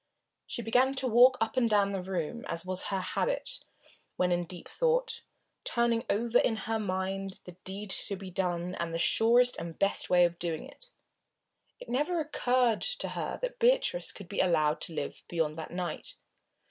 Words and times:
She 0.47 0.63
began 0.63 0.95
to 0.95 1.07
walk 1.07 1.37
up 1.39 1.55
and 1.57 1.69
down 1.69 1.91
the 1.91 2.01
room 2.01 2.43
as 2.45 2.65
was 2.65 2.85
her 2.87 3.01
habit 3.01 3.59
when 4.17 4.31
in 4.31 4.45
deep 4.45 4.67
thought, 4.67 5.21
turning 5.63 6.05
over 6.09 6.39
in 6.39 6.55
her 6.65 6.79
mind 6.79 7.39
the 7.43 7.51
deed 7.63 7.91
to 7.91 8.15
be 8.15 8.31
done 8.31 8.73
and 8.79 8.95
the 8.95 8.97
surest 8.97 9.57
and 9.59 9.77
best 9.77 10.09
way 10.09 10.25
of 10.25 10.39
doing 10.39 10.65
it. 10.67 10.91
It 11.79 11.87
never 11.87 12.19
occurred 12.19 12.81
to 12.81 13.09
her 13.09 13.37
that 13.43 13.59
Beatrice 13.59 14.11
could 14.11 14.27
be 14.27 14.39
allowed 14.39 14.81
to 14.81 14.93
live 14.95 15.21
beyond 15.27 15.55
that 15.59 15.69
night. 15.69 16.15